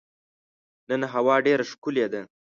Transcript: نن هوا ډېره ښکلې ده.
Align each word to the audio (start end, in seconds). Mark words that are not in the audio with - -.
نن 0.89 1.01
هوا 1.13 1.35
ډېره 1.45 1.63
ښکلې 1.71 2.05
ده. 2.13 2.21